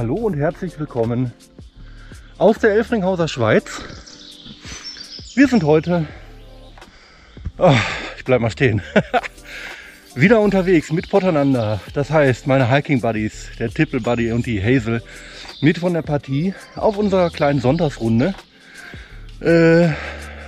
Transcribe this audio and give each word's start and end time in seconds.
Hallo 0.00 0.14
und 0.14 0.34
herzlich 0.38 0.78
willkommen 0.78 1.30
aus 2.38 2.58
der 2.58 2.70
Elfringhauser 2.70 3.28
Schweiz. 3.28 3.82
Wir 5.34 5.46
sind 5.46 5.62
heute, 5.62 6.06
oh, 7.58 7.74
ich 8.16 8.24
bleib 8.24 8.40
mal 8.40 8.48
stehen, 8.48 8.80
wieder 10.14 10.40
unterwegs 10.40 10.90
mit 10.90 11.10
Potternander. 11.10 11.82
Das 11.92 12.08
heißt, 12.08 12.46
meine 12.46 12.70
Hiking 12.70 13.02
Buddies, 13.02 13.50
der 13.58 13.68
Tippel 13.68 14.00
Buddy 14.00 14.32
und 14.32 14.46
die 14.46 14.62
Hazel 14.62 15.02
mit 15.60 15.76
von 15.76 15.92
der 15.92 16.00
Partie 16.00 16.54
auf 16.76 16.96
unserer 16.96 17.28
kleinen 17.28 17.60
Sonntagsrunde 17.60 18.34
äh, 19.40 19.90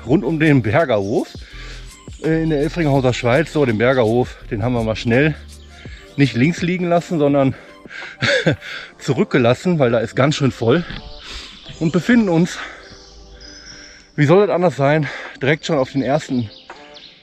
rund 0.07 0.25
um 0.25 0.41
den 0.41 0.63
Bergerhof 0.63 1.29
äh, 2.25 2.43
in 2.43 2.49
der 2.49 2.61
Elfringhauser 2.61 3.13
Schweiz. 3.13 3.53
So, 3.53 3.67
den 3.67 3.77
Bergerhof, 3.77 4.35
den 4.51 4.63
haben 4.63 4.73
wir 4.73 4.83
mal 4.83 4.97
schnell 4.97 5.35
nicht 6.17 6.37
links 6.37 6.63
liegen 6.63 6.89
lassen, 6.89 7.19
sondern 7.19 7.55
zurückgelassen, 8.99 9.79
weil 9.79 9.91
da 9.91 9.99
ist 9.99 10.15
ganz 10.15 10.37
schön 10.37 10.53
voll 10.53 10.85
und 11.81 11.93
befinden 11.93 12.29
uns, 12.29 12.59
wie 14.17 14.27
soll 14.27 14.47
das 14.47 14.55
anders 14.55 14.77
sein, 14.77 15.09
direkt 15.41 15.67
schon 15.67 15.79
auf 15.79 15.93
den 15.93 16.03
ersten 16.03 16.51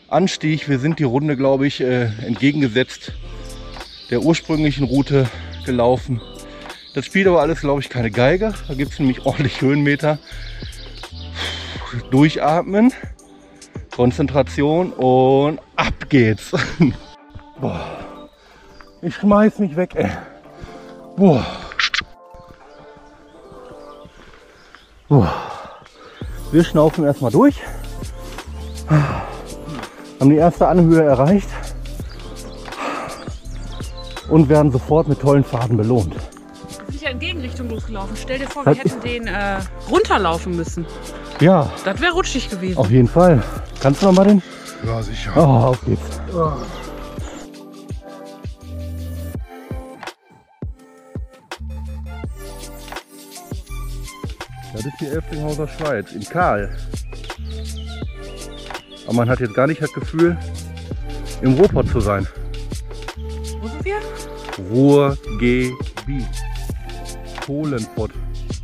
Anstieg. 0.07 0.67
Wir 0.67 0.79
sind 0.79 0.99
die 0.99 1.03
Runde, 1.03 1.37
glaube 1.37 1.67
ich, 1.67 1.81
äh, 1.81 2.09
entgegengesetzt 2.25 3.13
der 4.09 4.21
ursprünglichen 4.21 4.85
Route 4.85 5.27
gelaufen. 5.65 6.21
Das 6.95 7.05
spielt 7.05 7.27
aber 7.27 7.41
alles, 7.41 7.61
glaube 7.61 7.81
ich, 7.81 7.89
keine 7.89 8.11
Geige. 8.11 8.53
Da 8.67 8.73
gibt 8.73 8.93
es 8.93 8.99
nämlich 8.99 9.19
ordentlich 9.25 9.61
Höhenmeter. 9.61 10.19
Durchatmen, 12.11 12.93
Konzentration 13.95 14.93
und 14.93 15.59
ab 15.75 16.09
geht's. 16.09 16.51
Boah. 17.61 18.29
Ich 19.01 19.15
schmeiß 19.15 19.59
mich 19.59 19.75
weg, 19.75 19.91
ey. 19.95 20.09
Boah. 21.19 21.45
Boah. 25.09 25.33
Wir 26.51 26.63
schnaufen 26.63 27.03
erstmal 27.03 27.31
durch. 27.31 27.55
Haben 30.19 30.29
die 30.29 30.37
erste 30.37 30.67
Anhöhe 30.67 31.03
erreicht 31.03 31.49
und 34.29 34.47
werden 34.47 34.71
sofort 34.71 35.09
mit 35.09 35.19
tollen 35.19 35.43
Faden 35.43 35.75
belohnt. 35.75 36.15
Wir 36.87 36.91
sind 36.93 37.01
ja 37.01 37.09
in 37.09 37.19
Gegenrichtung 37.19 37.69
losgelaufen. 37.69 38.15
Stell 38.15 38.39
dir 38.39 38.47
vor, 38.47 38.63
Das 38.63 38.77
wir 38.77 38.83
hätten 38.85 39.01
den 39.01 39.27
äh, 39.27 39.57
runterlaufen 39.91 40.55
müssen. 40.55 40.85
Ja, 41.41 41.69
Das 41.83 41.99
wäre 41.99 42.13
rutschig 42.13 42.49
gewesen. 42.49 42.77
auf 42.77 42.89
jeden 42.89 43.07
Fall. 43.09 43.43
Kannst 43.81 44.01
du 44.01 44.05
noch 44.05 44.13
mal 44.13 44.25
den? 44.25 44.41
Ja, 44.85 45.01
sicher. 45.01 45.31
Oh, 45.35 45.67
auf 45.67 45.81
geht's. 45.85 46.01
Das 54.79 54.85
ist 54.85 55.01
die 55.01 55.07
Elfringhauser 55.07 55.67
Schweiz, 55.67 56.13
in 56.13 56.23
Kahl. 56.23 56.73
Aber 59.05 59.13
man 59.13 59.29
hat 59.29 59.41
jetzt 59.41 59.53
gar 59.53 59.67
nicht 59.67 59.81
das 59.81 59.91
Gefühl, 59.91 60.37
im 61.41 61.55
Ruhrpott 61.55 61.89
zu 61.89 61.99
sein. 61.99 62.25
Wo 63.59 63.67
sind 63.67 63.83
wir? 63.83 63.97
Ruhrgebiet. 64.71 65.75
Kohlenpott. 67.45 68.11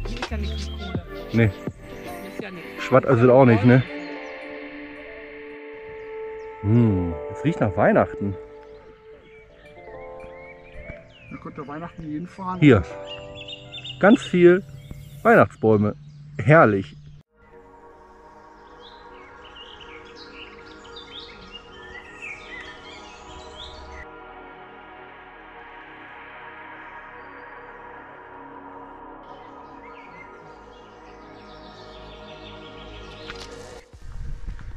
Hier 0.08 0.22
ist 0.22 0.32
ja 0.32 0.38
nichts 0.38 0.70
mit 0.70 0.80
Kohle. 0.80 1.04
Nee, 1.34 1.52
Hier 1.52 2.32
ist 2.32 2.44
ja 2.44 2.52
nichts. 2.52 2.84
Schwatt 2.86 3.06
also 3.06 3.34
auch 3.34 3.46
nicht, 3.46 3.66
ne? 3.66 3.84
Hm, 6.62 7.14
es 7.34 7.44
riecht 7.44 7.60
nach 7.60 7.76
Weihnachten. 7.76 8.38
Da 11.30 11.38
könnte 11.44 11.68
Weihnachten 11.68 12.10
jeden 12.10 12.28
fahren. 12.28 12.62
Hier. 12.62 12.84
Ganz 14.00 14.22
viel 14.22 14.64
Weihnachtsbäume. 15.24 15.94
Herrlich. 16.38 16.96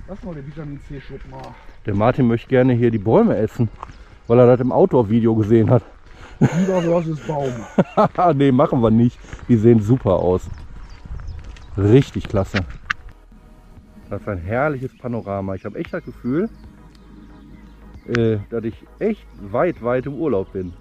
Lass 0.07 0.23
mal 0.23 0.35
den 0.35 0.47
Vitamin 0.47 0.81
C-Schub 0.89 1.21
mal. 1.31 1.55
Der 1.85 1.95
Martin 1.95 2.29
möchte 2.29 2.49
gerne 2.49 2.73
hier 2.73 2.91
die 2.91 2.99
Bäume 2.99 3.37
essen, 3.37 3.69
weil 4.27 4.39
er 4.39 4.47
das 4.47 4.61
im 4.61 4.73
Outdoor-Video 4.73 5.35
gesehen 5.35 5.69
hat. 5.69 5.83
Lieber 6.41 6.81
versus 6.81 7.21
Baum. 7.27 7.53
nee, 8.39 8.51
machen 8.51 8.81
wir 8.81 8.91
nicht. 8.91 9.19
Die 9.49 9.57
sehen 9.57 9.83
super 9.83 10.15
aus. 10.15 10.49
Richtig 11.79 12.29
klasse. 12.29 12.59
Das 14.11 14.21
ist 14.21 14.29
ein 14.29 14.39
herrliches 14.39 14.97
Panorama. 14.99 15.55
Ich 15.55 15.65
habe 15.65 15.79
echt 15.79 15.95
das 15.95 16.05
Gefühl, 16.05 16.49
äh, 18.09 18.39
dass 18.51 18.65
ich 18.65 18.75
echt 18.99 19.25
weit, 19.41 19.81
weit 19.83 20.07
im 20.07 20.15
Urlaub 20.15 20.53
bin. 20.53 20.73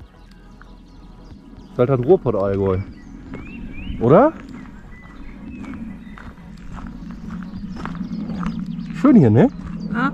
Das 1.60 1.72
ist 1.74 1.78
halt 1.78 1.90
das 1.90 2.00
Ruhrpott-Allgäu. 2.00 2.80
Oder? 4.02 4.34
Schön 8.96 9.16
hier, 9.18 9.30
ne? 9.30 9.50
Ah, 9.94 10.12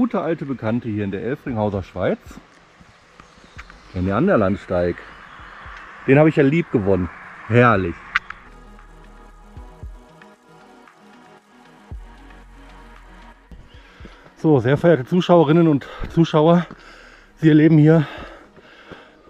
Gute 0.00 0.22
alte 0.22 0.46
Bekannte 0.46 0.88
hier 0.88 1.04
in 1.04 1.10
der 1.10 1.22
Elfringhauser 1.22 1.82
Schweiz. 1.82 2.16
Der 3.94 4.00
Neanderlandsteig. 4.00 4.96
Den 6.06 6.18
habe 6.18 6.30
ich 6.30 6.36
ja 6.36 6.42
lieb 6.42 6.72
gewonnen. 6.72 7.10
Herrlich. 7.48 7.94
So, 14.36 14.58
sehr 14.60 14.78
verehrte 14.78 15.04
Zuschauerinnen 15.04 15.68
und 15.68 15.86
Zuschauer, 16.08 16.66
Sie 17.36 17.50
erleben 17.50 17.76
hier 17.76 18.06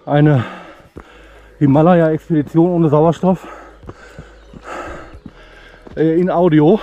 eine 0.06 0.44
Himalaya-Expedition 1.58 2.70
ohne 2.70 2.90
Sauerstoff 2.90 3.44
äh, 5.96 6.20
in 6.20 6.31
Audio. 6.31 6.78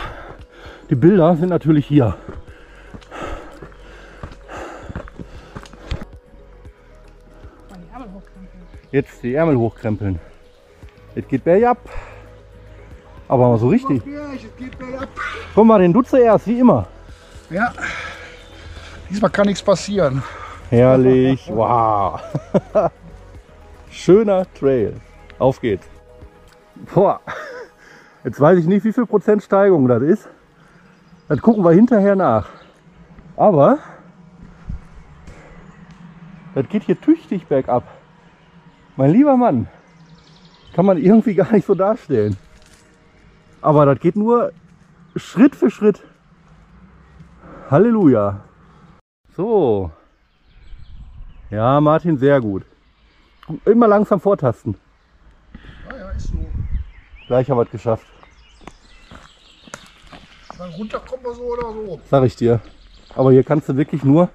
Die 0.89 0.95
Bilder 0.95 1.37
sind 1.37 1.47
natürlich 1.47 1.85
hier. 1.85 2.17
Jetzt 8.97 9.21
die 9.21 9.35
Ärmel 9.35 9.55
hochkrempeln. 9.55 10.19
Es 11.13 11.27
geht 11.27 11.43
bergab. 11.43 11.77
Aber 13.27 13.49
mal 13.49 13.59
so 13.59 13.67
richtig. 13.67 14.01
Komm 15.53 15.67
mal, 15.67 15.77
den 15.77 15.93
du 15.93 16.01
zuerst, 16.01 16.47
wie 16.47 16.59
immer. 16.59 16.87
Ja. 17.51 17.71
Diesmal 19.07 19.29
kann 19.29 19.45
nichts 19.45 19.61
passieren. 19.61 20.23
Herrlich. 20.71 21.47
Wow. 21.53 22.19
Schöner 23.91 24.51
Trail. 24.55 24.95
Auf 25.37 25.61
geht's. 25.61 25.85
Boah. 26.91 27.21
Jetzt 28.23 28.41
weiß 28.41 28.57
ich 28.57 28.65
nicht, 28.65 28.83
wie 28.83 28.93
viel 28.93 29.05
Prozent 29.05 29.43
Steigung 29.43 29.87
das 29.87 30.01
ist. 30.01 30.27
Das 31.27 31.39
gucken 31.39 31.63
wir 31.63 31.71
hinterher 31.71 32.15
nach. 32.15 32.49
Aber 33.35 33.77
das 36.55 36.67
geht 36.67 36.81
hier 36.81 36.99
tüchtig 36.99 37.45
bergab. 37.45 37.83
Mein 38.97 39.11
lieber 39.11 39.37
Mann. 39.37 39.67
Kann 40.73 40.85
man 40.85 40.97
irgendwie 40.97 41.35
gar 41.35 41.51
nicht 41.53 41.65
so 41.65 41.75
darstellen. 41.75 42.35
Aber 43.61 43.85
das 43.85 43.99
geht 43.99 44.15
nur 44.15 44.51
Schritt 45.15 45.55
für 45.55 45.69
Schritt. 45.69 46.03
Halleluja. 47.69 48.41
So, 49.35 49.91
Ja, 51.51 51.79
Martin, 51.79 52.17
sehr 52.17 52.41
gut. 52.41 52.63
Immer 53.65 53.87
langsam 53.87 54.19
vortasten. 54.19 54.75
Ja, 55.89 55.97
ja, 55.97 56.09
ist 56.09 56.27
so. 56.27 56.45
Gleich 57.27 57.49
haben 57.49 57.57
wir 57.57 57.63
es 57.63 57.71
geschafft. 57.71 58.05
Dann 60.57 60.71
runter 60.71 60.99
kommt 60.99 61.23
man 61.23 61.35
so 61.35 61.43
oder 61.43 61.71
so. 61.71 62.01
Sag 62.09 62.23
ich 62.23 62.35
dir. 62.35 62.59
Aber 63.15 63.31
hier 63.31 63.43
kannst 63.43 63.69
du 63.69 63.77
wirklich 63.77 64.03
nur 64.03 64.29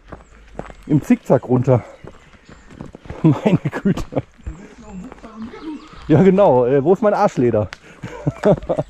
im 0.87 1.03
Zickzack 1.03 1.49
runter. 1.49 1.83
Meine 3.23 3.59
Güte. 3.59 4.23
Ja, 6.09 6.23
genau. 6.23 6.67
Äh, 6.67 6.83
wo 6.83 6.93
ist 6.93 7.03
mein 7.03 7.15
Arschleder? 7.15 7.69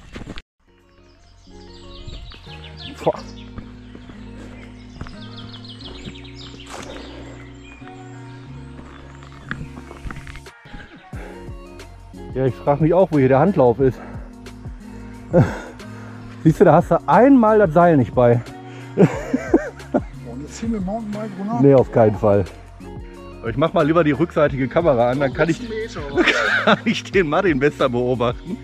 Ja, 12.35 12.47
ich 12.47 12.55
frage 12.55 12.83
mich 12.83 12.95
auch, 12.95 13.09
wo 13.13 13.19
hier 13.19 13.29
der 13.29 13.41
Handlauf 13.41 13.79
ist. 13.79 14.01
Siehst 16.45 16.61
du, 16.61 16.65
da 16.65 16.73
hast 16.75 16.91
du 16.91 16.97
einmal 17.07 17.59
das 17.59 17.75
Seil 17.75 17.99
nicht 17.99 18.15
bei. 18.15 18.41
Jetzt 18.97 20.57
ziehen 20.57 20.73
wir 20.73 20.81
Mountainbike. 20.81 21.31
Nee, 21.61 21.75
auf 21.75 21.93
keinen 21.93 22.17
Fall. 22.17 22.45
Ich 23.49 23.57
mach 23.57 23.73
mal 23.73 23.87
lieber 23.87 24.05
die 24.05 24.13
rückseitige 24.13 24.69
Kamera 24.69 25.11
an, 25.11 25.21
dann 25.21 25.33
kann 25.33 25.49
ich, 25.49 25.61
kann 26.65 26.79
ich 26.85 27.03
den 27.05 27.29
Martin 27.29 27.59
besser 27.59 27.89
beobachten. 27.89 28.57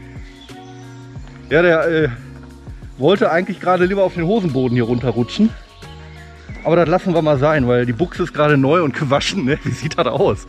Ja, 1.50 1.62
der 1.62 1.88
äh, 1.88 2.08
wollte 2.98 3.30
eigentlich 3.30 3.60
gerade 3.60 3.86
lieber 3.86 4.04
auf 4.04 4.14
den 4.14 4.24
Hosenboden 4.24 4.74
hier 4.74 4.84
runterrutschen. 4.84 5.50
Aber 6.64 6.76
das 6.76 6.88
lassen 6.88 7.14
wir 7.14 7.22
mal 7.22 7.38
sein, 7.38 7.66
weil 7.66 7.86
die 7.86 7.92
Buchse 7.92 8.22
ist 8.24 8.34
gerade 8.34 8.56
neu 8.56 8.82
und 8.82 8.94
gewaschen. 8.98 9.44
Ne? 9.44 9.58
Wie 9.64 9.70
sieht 9.70 9.98
das 9.98 10.06
aus? 10.06 10.46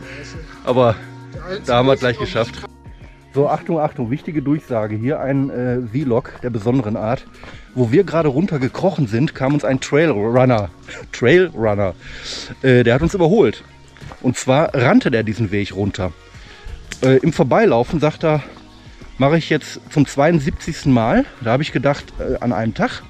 Aber 0.64 0.94
da 1.66 1.76
haben 1.76 1.86
wir 1.86 1.94
es 1.94 2.00
gleich 2.00 2.18
geschafft. 2.18 2.54
So, 3.32 3.48
Achtung, 3.48 3.78
Achtung, 3.78 4.10
wichtige 4.10 4.42
Durchsage. 4.42 4.96
Hier 4.96 5.20
ein 5.20 5.50
äh, 5.50 5.80
Vlog 5.80 6.32
der 6.42 6.50
besonderen 6.50 6.96
Art. 6.96 7.26
Wo 7.74 7.92
wir 7.92 8.02
gerade 8.02 8.28
runtergekrochen 8.28 9.06
sind, 9.06 9.36
kam 9.36 9.54
uns 9.54 9.64
ein 9.64 9.80
Trailrunner. 9.80 10.68
Trailrunner. 11.12 11.94
Äh, 12.62 12.82
der 12.82 12.94
hat 12.94 13.02
uns 13.02 13.14
überholt. 13.14 13.62
Und 14.22 14.36
zwar 14.36 14.74
rannte 14.74 15.10
der 15.10 15.22
diesen 15.22 15.50
Weg 15.50 15.74
runter. 15.74 16.12
Äh, 17.02 17.18
Im 17.18 17.32
Vorbeilaufen 17.32 18.00
sagt 18.00 18.24
er, 18.24 18.42
mache 19.18 19.38
ich 19.38 19.50
jetzt 19.50 19.80
zum 19.90 20.06
72. 20.06 20.86
Mal. 20.86 21.24
Da 21.42 21.52
habe 21.52 21.62
ich 21.62 21.72
gedacht, 21.72 22.04
äh, 22.18 22.36
an 22.40 22.52
einem 22.52 22.74
Tag. 22.74 23.02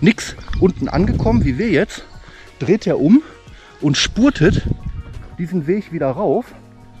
Nix. 0.00 0.34
Unten 0.60 0.88
angekommen, 0.88 1.44
wie 1.44 1.58
wir 1.58 1.68
jetzt, 1.68 2.04
dreht 2.58 2.86
er 2.86 2.98
um 2.98 3.22
und 3.80 3.96
spurtet 3.96 4.62
diesen 5.38 5.66
Weg 5.66 5.92
wieder 5.92 6.08
rauf 6.08 6.46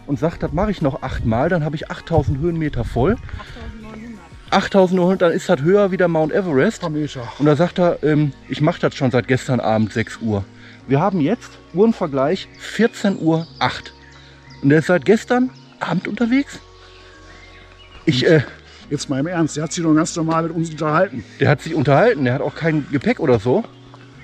und 0.06 0.18
sagt, 0.18 0.42
das 0.42 0.52
mache 0.52 0.70
ich 0.70 0.82
noch 0.82 1.02
achtmal, 1.02 1.48
dann 1.48 1.64
habe 1.64 1.76
ich 1.76 1.90
8000 1.90 2.38
Höhenmeter 2.38 2.84
voll. 2.84 3.16
8900. 3.50 4.16
8900, 4.50 5.22
dann 5.22 5.32
ist 5.32 5.48
das 5.48 5.60
höher 5.62 5.90
wie 5.90 5.96
der 5.96 6.08
Mount 6.08 6.32
Everest. 6.32 6.84
Und 7.38 7.46
da 7.46 7.56
sagt 7.56 7.78
er, 7.78 8.02
ähm, 8.02 8.32
ich 8.48 8.60
mache 8.60 8.80
das 8.80 8.94
schon 8.94 9.10
seit 9.10 9.26
gestern 9.26 9.58
Abend 9.60 9.92
6 9.92 10.18
Uhr. 10.20 10.44
Wir 10.86 11.00
haben 11.00 11.20
jetzt 11.20 11.50
Uhrenvergleich 11.74 12.48
14 12.58 13.18
Uhr 13.20 13.46
8. 13.58 13.92
Und 14.62 14.68
der 14.70 14.78
ist 14.78 14.86
seit 14.86 15.04
gestern 15.04 15.50
Abend 15.80 16.08
unterwegs. 16.08 16.60
Ich, 18.04 18.26
äh, 18.26 18.42
Jetzt 18.88 19.10
mal 19.10 19.18
im 19.18 19.26
Ernst, 19.26 19.56
der 19.56 19.64
hat 19.64 19.72
sich 19.72 19.82
doch 19.82 19.94
ganz 19.94 20.14
normal 20.14 20.44
mit 20.44 20.52
uns 20.52 20.70
unterhalten. 20.70 21.24
der 21.40 21.48
hat 21.48 21.60
sich 21.60 21.74
unterhalten, 21.74 22.24
der 22.24 22.34
hat 22.34 22.40
auch 22.40 22.54
kein 22.54 22.86
Gepäck 22.92 23.18
oder 23.18 23.40
so. 23.40 23.64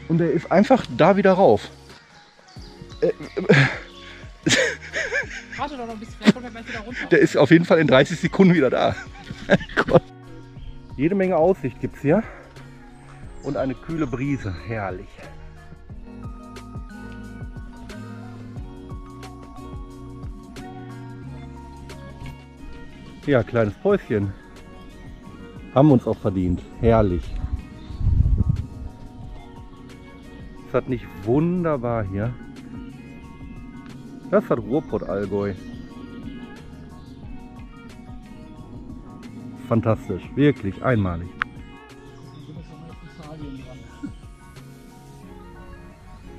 Und 0.08 0.18
der 0.18 0.30
ist 0.30 0.52
einfach 0.52 0.86
da 0.96 1.16
wieder 1.16 1.32
rauf. 1.32 1.68
Warte 5.56 5.76
doch 5.76 5.86
noch 5.86 5.94
ein 5.94 5.98
bisschen, 5.98 6.14
vielleicht 6.18 6.34
kommt 6.34 6.46
er 6.46 6.50
gleich 6.52 6.68
wieder 6.68 6.80
runter. 6.80 7.06
Der 7.10 7.18
ist 7.18 7.36
auf 7.36 7.50
jeden 7.50 7.64
Fall 7.64 7.78
in 7.78 7.88
30 7.88 8.20
Sekunden 8.20 8.54
wieder 8.54 8.70
da. 8.70 8.94
Gott. 9.86 10.02
Jede 10.96 11.16
Menge 11.16 11.36
Aussicht 11.36 11.80
gibt 11.80 11.96
es 11.96 12.02
hier. 12.02 12.22
Und 13.42 13.56
eine 13.56 13.74
kühle 13.74 14.06
Brise. 14.06 14.54
Herrlich. 14.68 15.08
Ja, 23.24 23.44
kleines 23.44 23.74
Päuschen. 23.74 24.32
Haben 25.74 25.92
uns 25.92 26.06
auch 26.08 26.16
verdient. 26.16 26.60
Herrlich. 26.80 27.22
Ist 30.66 30.74
das 30.74 30.88
nicht 30.88 31.06
wunderbar 31.22 32.02
hier? 32.02 32.34
Das 34.30 34.48
hat 34.50 34.58
Ruhrpott-Allgäu. 34.58 35.54
Fantastisch, 39.68 40.22
wirklich 40.34 40.82
einmalig. 40.82 41.28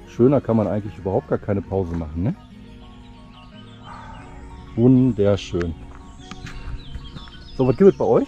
Schöner 0.08 0.42
kann 0.42 0.58
man 0.58 0.68
eigentlich 0.68 0.98
überhaupt 0.98 1.30
gar 1.30 1.40
keine 1.40 1.62
Pause 1.62 1.96
machen, 1.96 2.24
ne? 2.24 2.36
Wunderschön. 4.76 5.74
So, 7.58 7.68
was 7.68 7.78
gibt 7.78 7.92
es 7.92 7.98
bei 7.98 8.06
euch? 8.06 8.28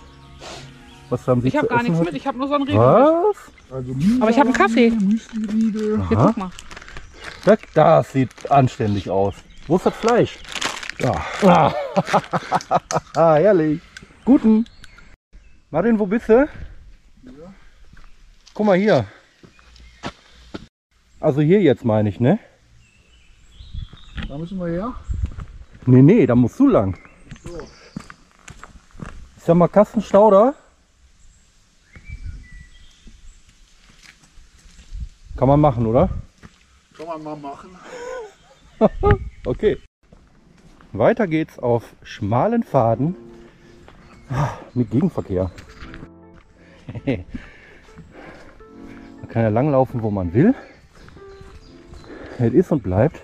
Was 1.09 1.27
haben 1.27 1.41
Sie 1.41 1.47
Ich 1.47 1.57
habe 1.57 1.67
gar 1.67 1.83
nichts 1.83 1.99
mit, 1.99 2.13
ich 2.13 2.27
habe 2.27 2.37
nur 2.37 2.47
so 2.47 2.55
einen 2.55 2.63
Riegel. 2.63 2.79
Was? 2.79 3.37
Also 3.71 3.95
Aber 4.19 4.29
ich 4.29 4.37
hab 4.37 4.45
einen 4.45 4.53
Kaffee. 4.53 4.89
Müsli-Riegel. 4.91 6.07
Hier, 6.07 6.17
guck 6.17 6.37
mal. 6.37 6.51
Das, 7.43 7.59
das 7.73 8.11
sieht 8.11 8.51
anständig 8.51 9.09
aus. 9.09 9.35
Wo 9.67 9.77
ist 9.77 9.85
das 9.85 9.95
Fleisch? 9.95 10.37
Ja. 10.99 11.25
Ah, 11.43 11.73
ah 13.15 13.35
herrlich. 13.35 13.81
Guten. 14.23 14.65
Martin, 15.71 15.99
wo 15.99 16.05
bist 16.05 16.29
du? 16.29 16.47
Guck 18.53 18.65
mal 18.65 18.77
hier. 18.77 19.05
Also 21.19 21.41
hier 21.41 21.61
jetzt 21.61 21.83
meine 21.83 22.09
ich, 22.09 22.19
ne? 22.19 22.39
Da 24.27 24.37
müssen 24.37 24.59
wir 24.59 24.67
her. 24.67 24.93
Nee, 25.85 26.01
nee, 26.01 26.25
da 26.25 26.35
musst 26.35 26.59
du 26.59 26.67
lang. 26.67 26.97
Ich 29.45 29.47
sag 29.47 29.57
mal 29.57 29.67
Kastenstauder. 29.67 30.55
Kann 35.37 35.47
man 35.47 35.61
machen, 35.61 35.85
oder? 35.85 36.09
Kann 36.97 37.05
man 37.05 37.23
mal 37.23 37.35
machen. 37.35 37.69
Okay. 39.45 39.77
Weiter 40.93 41.27
geht's 41.27 41.59
auf 41.59 41.93
schmalen 42.01 42.63
Pfaden 42.63 43.15
mit 44.73 44.89
Gegenverkehr. 44.89 45.51
man 47.05 47.25
kann 49.29 49.43
ja 49.43 49.49
langlaufen, 49.49 50.01
wo 50.01 50.09
man 50.09 50.33
will. 50.33 50.55
Es 52.39 52.51
ist 52.51 52.71
und 52.71 52.81
bleibt 52.81 53.21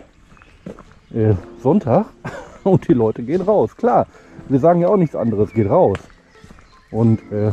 äh, 1.15 1.33
Sonntag 1.63 2.05
und 2.63 2.87
die 2.87 2.93
Leute 2.93 3.23
gehen 3.23 3.41
raus. 3.41 3.75
Klar, 3.75 4.05
wir 4.49 4.59
sagen 4.59 4.81
ja 4.81 4.87
auch 4.87 4.97
nichts 4.97 5.15
anderes, 5.15 5.51
geht 5.51 5.67
raus. 5.67 5.97
Und 6.91 7.19
äh, 7.31 7.51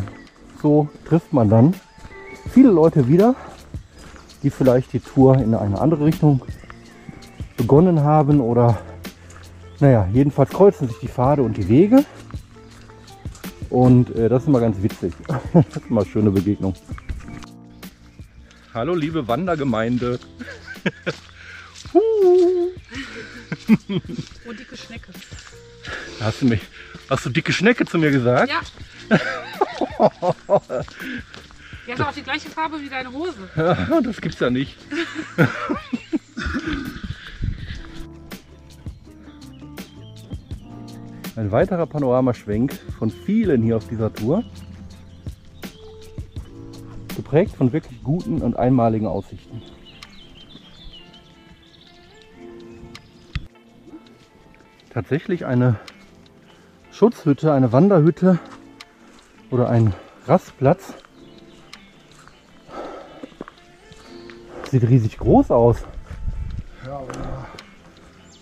so 0.61 0.89
trifft 1.07 1.33
man 1.33 1.49
dann 1.49 1.75
viele 2.51 2.71
Leute 2.71 3.09
wieder, 3.09 3.35
die 4.43 4.51
vielleicht 4.51 4.93
die 4.93 5.01
Tour 5.01 5.39
in 5.39 5.55
eine 5.55 5.81
andere 5.81 6.05
Richtung 6.05 6.43
begonnen 7.57 8.03
haben 8.03 8.41
oder 8.41 8.79
naja, 9.81 10.09
jedenfalls 10.13 10.51
kreuzen 10.51 10.89
sich 10.89 10.99
die 10.99 11.09
Pfade 11.09 11.43
und 11.43 11.57
die 11.57 11.69
Wege 11.69 12.05
und 13.71 14.15
äh, 14.17 14.29
das 14.29 14.43
ist 14.43 14.49
immer 14.49 14.61
ganz 14.61 14.83
witzig. 14.83 15.13
das 15.53 15.67
ist 15.67 15.87
immer 15.89 16.01
eine 16.01 16.11
schöne 16.11 16.31
Begegnung. 16.31 16.75
Hallo 18.75 18.95
liebe 18.95 19.27
Wandergemeinde. 19.29 20.19
Huh. 21.95 22.48
Oh, 23.69 24.53
dicke 24.53 24.77
Schnecke. 24.77 25.13
hast, 26.21 26.43
du 26.43 26.47
mich, 26.47 26.61
hast 27.11 27.27
du 27.27 27.31
dicke 27.31 27.53
Schnecke 27.53 27.85
zu 27.85 27.99
mir 27.99 28.11
gesagt? 28.11 28.51
Ja. 28.51 28.61
Die 31.87 31.93
hat 31.95 32.01
auch 32.03 32.13
die 32.13 32.23
gleiche 32.23 32.51
Farbe 32.51 32.81
wie 32.83 32.89
deine 32.91 33.11
Hose. 33.11 33.49
Ja, 33.57 34.01
das 34.03 34.21
gibt's 34.21 34.41
ja 34.41 34.51
nicht. 34.51 34.77
Ein 41.37 41.51
weiterer 41.51 41.87
Panoramaschwenk 41.87 42.75
von 42.99 43.11
vielen 43.11 43.63
hier 43.63 43.77
auf 43.79 43.89
dieser 43.89 44.13
Tour. 44.13 44.45
Geprägt 47.17 47.57
von 47.57 47.73
wirklich 47.73 48.03
guten 48.03 48.43
und 48.43 48.57
einmaligen 48.57 49.07
Aussichten. 49.07 49.63
Tatsächlich 54.99 55.47
eine 55.47 55.77
Schutzhütte, 56.91 57.53
eine 57.53 57.71
Wanderhütte 57.71 58.41
oder 59.49 59.71
ein 59.71 59.95
Rastplatz 60.27 60.93
Sieht 64.69 64.83
riesig 64.83 65.17
groß 65.19 65.53
aus. 65.53 65.85
Ja, 66.85 66.97
aber 66.97 67.47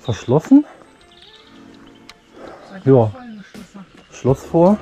Verschlossen? 0.00 0.64
Ja. 2.86 3.12
Schloss 4.10 4.42
vor. 4.42 4.78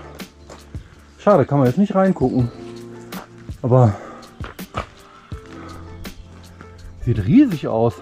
Schade, 1.19 1.45
kann 1.45 1.59
man 1.59 1.67
jetzt 1.67 1.79
nicht 1.79 1.97
reingucken. 1.97 2.53
Aber 3.63 3.97
sieht 7.05 7.19
riesig 7.27 7.67
aus. 7.67 7.95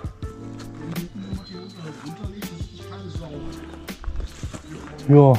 Ja. 5.12 5.34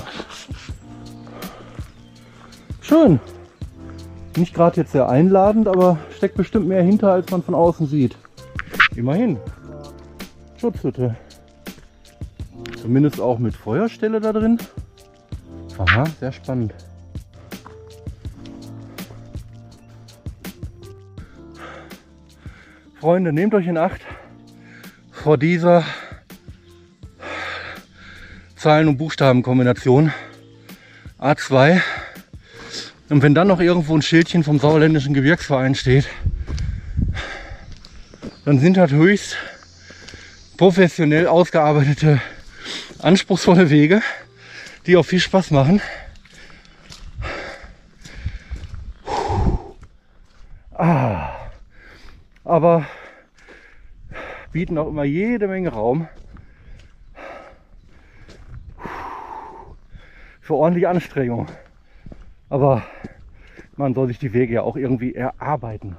Schön. 2.81 3.19
Nicht 4.37 4.53
gerade 4.53 4.79
jetzt 4.81 4.91
sehr 4.91 5.09
einladend, 5.09 5.67
aber 5.67 5.97
steckt 6.15 6.37
bestimmt 6.37 6.67
mehr 6.67 6.83
hinter, 6.83 7.11
als 7.11 7.31
man 7.31 7.41
von 7.41 7.55
außen 7.55 7.87
sieht. 7.87 8.15
Immerhin. 8.95 9.39
Schutzhütte. 10.57 11.15
Zumindest 12.79 13.19
auch 13.19 13.39
mit 13.39 13.55
Feuerstelle 13.55 14.21
da 14.21 14.31
drin. 14.31 14.59
Aha, 15.79 16.03
sehr 16.19 16.31
spannend. 16.31 16.75
Freunde, 22.99 23.33
nehmt 23.33 23.55
euch 23.55 23.65
in 23.65 23.79
Acht 23.79 24.01
vor 25.11 25.39
dieser 25.39 25.83
Zahlen- 28.63 28.88
und 28.88 28.96
Buchstabenkombination 28.96 30.13
A2. 31.20 31.82
Und 33.10 33.22
wenn 33.22 33.36
dann 33.36 33.50
noch 33.50 33.60
irgendwo 33.60 33.93
ein 33.93 34.01
Schildchen 34.01 34.46
vom 34.46 34.58
Sauerländischen 34.58 35.13
Gebirgsverein 35.13 35.75
steht, 35.75 36.08
dann 38.46 38.60
sind 38.60 38.77
das 38.77 38.91
höchst 38.91 39.36
professionell 40.55 41.27
ausgearbeitete, 41.27 42.22
anspruchsvolle 43.00 43.70
Wege, 43.70 44.01
die 44.88 44.96
auch 44.96 45.03
viel 45.03 45.20
Spaß 45.20 45.51
machen. 45.51 45.82
Ah, 50.74 51.32
aber 52.46 52.86
bieten 54.53 54.77
auch 54.77 54.88
immer 54.88 55.03
jede 55.03 55.50
Menge 55.50 55.67
Raum 55.67 56.08
für 60.43 60.55
ordentliche 60.55 60.89
Anstrengung. 60.89 61.47
Aber 62.50 62.83
man 63.77 63.93
soll 63.93 64.07
sich 64.07 64.19
die 64.19 64.33
Wege 64.33 64.55
ja 64.55 64.62
auch 64.62 64.75
irgendwie 64.75 65.15
erarbeiten 65.15 65.97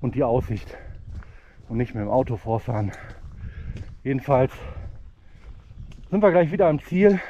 und 0.00 0.14
die 0.14 0.24
Aussicht 0.24 0.78
und 1.68 1.76
nicht 1.76 1.94
mit 1.94 2.02
dem 2.02 2.08
Auto 2.08 2.38
vorfahren. 2.38 2.90
Jedenfalls 4.02 4.50
sind 6.10 6.22
wir 6.22 6.30
gleich 6.30 6.50
wieder 6.50 6.68
am 6.68 6.80
Ziel. 6.80 7.20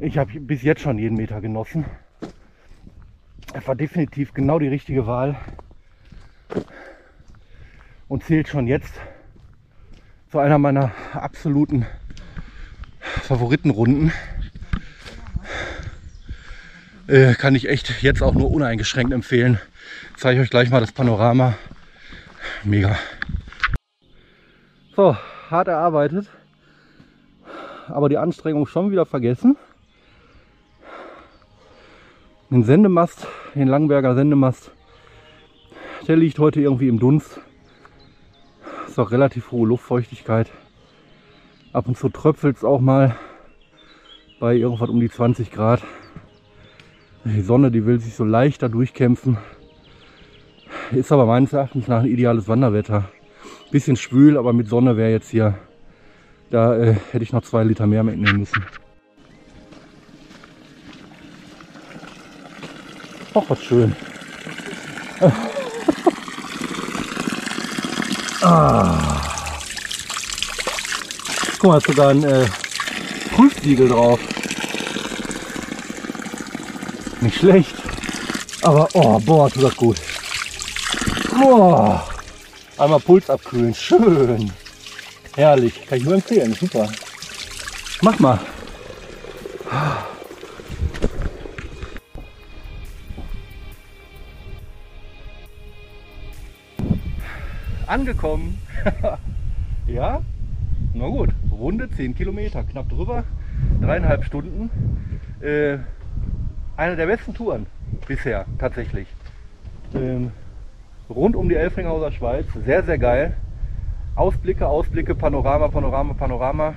Ich 0.00 0.18
habe 0.18 0.40
bis 0.40 0.62
jetzt 0.62 0.80
schon 0.80 0.98
jeden 0.98 1.16
Meter 1.16 1.40
genossen. 1.40 1.84
Es 3.54 3.68
war 3.68 3.76
definitiv 3.76 4.34
genau 4.34 4.58
die 4.58 4.68
richtige 4.68 5.06
Wahl 5.06 5.36
und 8.08 8.24
zählt 8.24 8.48
schon 8.48 8.66
jetzt 8.66 9.00
zu 10.30 10.40
einer 10.40 10.58
meiner 10.58 10.90
absoluten 11.12 11.86
Favoritenrunden. 13.32 14.12
Äh, 17.06 17.32
kann 17.32 17.54
ich 17.54 17.66
echt 17.66 18.02
jetzt 18.02 18.22
auch 18.22 18.34
nur 18.34 18.50
uneingeschränkt 18.50 19.10
empfehlen. 19.10 19.58
Zeige 20.18 20.38
ich 20.38 20.44
euch 20.44 20.50
gleich 20.50 20.68
mal 20.68 20.80
das 20.80 20.92
Panorama. 20.92 21.54
Mega. 22.62 22.98
So, 24.94 25.16
hart 25.48 25.68
erarbeitet. 25.68 26.28
Aber 27.88 28.10
die 28.10 28.18
Anstrengung 28.18 28.66
schon 28.66 28.90
wieder 28.90 29.06
vergessen. 29.06 29.56
Den 32.50 32.64
Sendemast, 32.64 33.26
den 33.54 33.68
Langberger 33.68 34.14
Sendemast, 34.14 34.72
der 36.06 36.16
liegt 36.16 36.38
heute 36.38 36.60
irgendwie 36.60 36.88
im 36.88 36.98
Dunst. 36.98 37.40
Ist 38.86 38.98
auch 38.98 39.10
relativ 39.10 39.52
hohe 39.52 39.68
Luftfeuchtigkeit. 39.68 40.50
Ab 41.72 41.88
und 41.88 41.96
zu 41.96 42.10
tröpfelt 42.10 42.58
es 42.58 42.64
auch 42.64 42.80
mal 42.80 43.16
bei 44.40 44.54
irgendwas 44.54 44.90
um 44.90 45.00
die 45.00 45.08
20 45.08 45.50
Grad. 45.50 45.82
Die 47.24 47.40
Sonne, 47.40 47.70
die 47.70 47.86
will 47.86 47.98
sich 47.98 48.14
so 48.14 48.24
leicht 48.24 48.62
da 48.62 48.68
durchkämpfen. 48.68 49.38
Ist 50.90 51.12
aber 51.12 51.24
meines 51.24 51.54
Erachtens 51.54 51.88
nach 51.88 52.00
ein 52.00 52.10
ideales 52.10 52.46
Wanderwetter. 52.46 53.08
Bisschen 53.70 53.96
schwül, 53.96 54.36
aber 54.36 54.52
mit 54.52 54.68
Sonne 54.68 54.98
wäre 54.98 55.10
jetzt 55.10 55.30
hier, 55.30 55.54
da 56.50 56.76
äh, 56.76 56.94
hätte 57.10 57.24
ich 57.24 57.32
noch 57.32 57.42
zwei 57.42 57.64
Liter 57.64 57.86
mehr 57.86 58.02
mitnehmen 58.02 58.40
müssen. 58.40 58.62
Ach, 63.34 63.44
was 63.48 63.62
schön. 63.62 63.96
ah. 68.42 69.11
Guck 71.62 71.70
mal, 71.70 71.78
ist 71.78 71.86
sogar 71.86 72.08
ein 72.08 72.24
äh, 72.24 72.44
Prüfsiegel 73.36 73.88
drauf. 73.88 74.18
Nicht 77.20 77.38
schlecht. 77.38 77.76
Aber, 78.62 78.88
oh, 78.94 79.20
boah, 79.20 79.48
tut 79.48 79.62
das 79.62 79.76
gut. 79.76 79.96
Boah. 81.30 82.04
Einmal 82.76 82.98
Puls 82.98 83.30
abkühlen. 83.30 83.72
Schön. 83.72 84.50
Herrlich. 85.36 85.86
Kann 85.86 85.98
ich 85.98 86.04
nur 86.04 86.14
empfehlen. 86.14 86.52
Super. 86.52 86.90
Mach 88.00 88.18
mal. 88.18 88.40
Angekommen. 97.86 98.60
ja? 99.86 100.20
Na 100.92 101.06
gut. 101.06 101.30
Runde 101.62 101.88
10 101.88 102.16
Kilometer. 102.16 102.64
Knapp 102.64 102.88
drüber. 102.88 103.22
Dreieinhalb 103.80 104.24
Stunden. 104.24 104.68
Äh, 105.40 105.78
eine 106.76 106.96
der 106.96 107.06
besten 107.06 107.34
Touren 107.34 107.66
bisher 108.08 108.46
tatsächlich. 108.58 109.06
Ähm, 109.94 110.32
rund 111.08 111.36
um 111.36 111.48
die 111.48 111.54
Elfringhauser 111.54 112.10
Schweiz. 112.10 112.46
Sehr, 112.66 112.82
sehr 112.82 112.98
geil. 112.98 113.36
Ausblicke, 114.16 114.66
Ausblicke, 114.66 115.14
Panorama, 115.14 115.68
Panorama, 115.68 116.14
Panorama, 116.14 116.74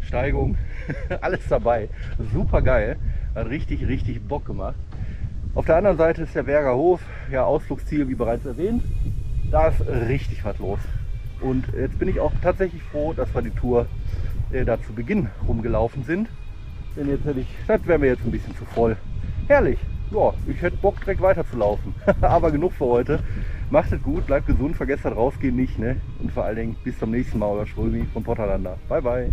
Steigung, 0.00 0.56
alles 1.20 1.46
dabei. 1.48 1.88
Super 2.32 2.62
geil. 2.62 2.96
Hat 3.36 3.48
richtig, 3.48 3.86
richtig 3.86 4.26
Bock 4.26 4.44
gemacht. 4.44 4.74
Auf 5.54 5.66
der 5.66 5.76
anderen 5.76 5.98
Seite 5.98 6.22
ist 6.22 6.34
der 6.34 6.42
Berger 6.42 6.74
Hof, 6.74 7.00
ja 7.30 7.44
Ausflugsziel 7.44 8.08
wie 8.08 8.16
bereits 8.16 8.44
erwähnt. 8.44 8.82
Da 9.52 9.68
ist 9.68 9.86
richtig 9.86 10.44
was 10.44 10.58
los. 10.58 10.80
Und 11.40 11.66
jetzt 11.78 11.98
bin 11.98 12.08
ich 12.08 12.20
auch 12.20 12.32
tatsächlich 12.42 12.82
froh, 12.82 13.12
dass 13.12 13.34
wir 13.34 13.42
die 13.42 13.50
Tour 13.50 13.86
äh, 14.52 14.64
da 14.64 14.80
zu 14.80 14.92
Beginn 14.92 15.28
rumgelaufen 15.46 16.04
sind. 16.04 16.28
Denn 16.96 17.08
jetzt 17.08 17.24
hätte 17.24 17.40
ich, 17.40 17.48
das 17.66 17.86
wäre 17.86 17.98
mir 17.98 18.06
jetzt 18.06 18.24
ein 18.24 18.30
bisschen 18.30 18.54
zu 18.56 18.64
voll. 18.64 18.96
Herrlich. 19.48 19.78
Ja, 20.10 20.32
ich 20.46 20.60
hätte 20.62 20.76
Bock 20.76 21.00
direkt 21.00 21.20
weiterzulaufen. 21.20 21.94
Aber 22.20 22.50
genug 22.50 22.72
für 22.72 22.86
heute. 22.86 23.20
Macht 23.70 23.92
es 23.92 24.02
gut, 24.02 24.26
bleibt 24.26 24.46
gesund, 24.46 24.76
vergesst 24.76 25.04
das 25.04 25.16
rausgehen 25.16 25.56
nicht. 25.56 25.78
Ne? 25.78 25.96
Und 26.20 26.30
vor 26.30 26.44
allen 26.44 26.56
Dingen 26.56 26.76
bis 26.84 26.98
zum 26.98 27.10
nächsten 27.10 27.38
Mal, 27.38 27.48
euer 27.48 27.66
Schrömi 27.66 28.04
von 28.12 28.22
Potterlander. 28.22 28.78
Bye 28.88 29.02
bye. 29.02 29.32